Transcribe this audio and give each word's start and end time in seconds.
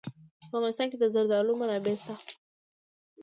په 0.41 0.45
افغانستان 0.57 0.87
کې 0.91 0.97
د 0.99 1.05
زردالو 1.13 1.53
منابع 1.61 1.95
شته. 2.01 2.13